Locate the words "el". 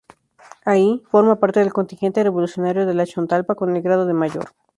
3.75-3.83